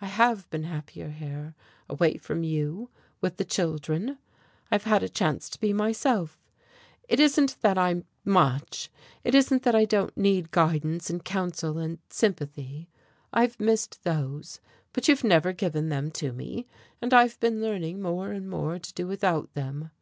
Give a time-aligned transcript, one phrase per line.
[0.00, 1.54] "I have been happier here,
[1.88, 4.18] away from you, with the children;
[4.68, 6.40] I've had a chance to be myself.
[7.08, 8.90] It isn't that I'm much.
[9.22, 12.90] It isn't that I don't need guidance and counsel and sympathy.
[13.32, 14.58] I've missed those,
[14.92, 16.66] but you've never given them to me,
[17.00, 19.92] and I've been learning more and more to do without them.